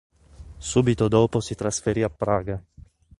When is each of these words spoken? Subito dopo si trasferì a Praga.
Subito 0.57 1.07
dopo 1.07 1.39
si 1.41 1.53
trasferì 1.53 2.01
a 2.01 2.09
Praga. 2.09 2.59